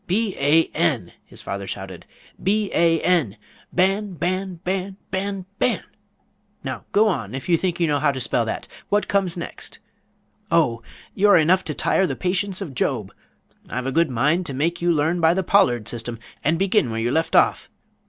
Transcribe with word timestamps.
"B 0.07 0.35
a 0.39 0.63
n!" 0.73 1.13
his 1.23 1.43
father 1.43 1.67
shouted, 1.67 2.07
"B 2.41 2.71
a 2.73 2.99
n, 3.01 3.37
Ban! 3.71 4.13
Ban! 4.13 4.55
Ban! 4.63 4.97
Ban! 5.11 5.45
Ban! 5.59 5.83
Now 6.63 6.85
go 6.91 7.07
on, 7.07 7.35
if 7.35 7.47
you 7.47 7.55
think 7.55 7.79
you 7.79 7.85
know 7.85 7.99
how 7.99 8.11
to 8.11 8.19
spell 8.19 8.43
that! 8.45 8.67
What 8.89 9.07
comes 9.07 9.37
next? 9.37 9.77
Oh, 10.49 10.81
you're 11.13 11.37
enough 11.37 11.63
to 11.65 11.75
tire 11.75 12.07
the 12.07 12.15
patience 12.15 12.61
of 12.61 12.73
Job! 12.73 13.11
I've 13.69 13.85
a 13.85 13.91
good 13.91 14.09
mind 14.09 14.47
to 14.47 14.55
make 14.55 14.81
you 14.81 14.91
learn 14.91 15.21
by 15.21 15.35
the 15.35 15.43
Pollard 15.43 15.87
system, 15.87 16.17
and 16.43 16.57
begin 16.57 16.89
where 16.89 16.99
you 16.99 17.11
leave 17.11 17.35
off! 17.35 17.69